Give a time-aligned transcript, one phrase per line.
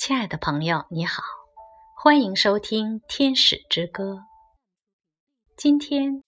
[0.00, 1.22] 亲爱的朋友，你好，
[1.94, 4.14] 欢迎收听《天使之歌》。
[5.58, 6.24] 今天，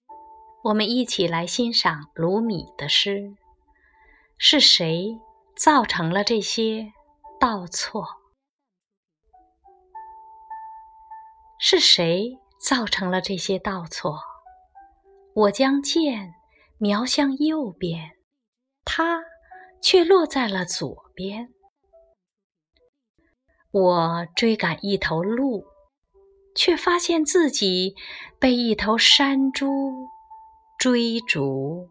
[0.65, 3.35] 我们一起来欣赏鲁米的诗。
[4.37, 5.19] 是谁
[5.57, 6.93] 造成了这些
[7.41, 8.07] 倒错？
[11.59, 14.21] 是谁造成了这些倒错？
[15.35, 16.35] 我将剑
[16.77, 18.19] 瞄向右边，
[18.85, 19.23] 它
[19.81, 21.55] 却落在了左边。
[23.73, 25.65] 我追赶一头鹿，
[26.55, 27.95] 却发现自己
[28.39, 30.09] 被一头山猪
[30.79, 31.89] 追逐。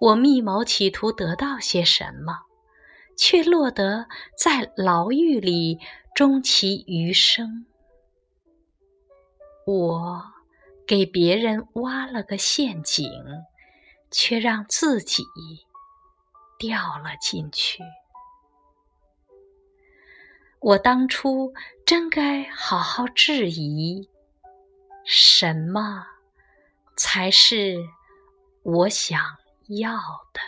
[0.00, 2.38] 我密谋企图得到些什么，
[3.18, 5.78] 却落得在牢狱里
[6.14, 7.66] 终其余生。
[9.66, 10.24] 我
[10.86, 13.12] 给别人挖了个陷阱，
[14.10, 15.22] 却让自己
[16.58, 17.82] 掉了进去。
[20.62, 21.52] 我当初
[21.84, 24.08] 真该好好质疑，
[25.04, 26.06] 什么
[26.96, 27.76] 才是
[28.62, 29.20] 我想
[29.66, 29.92] 要
[30.32, 30.40] 的。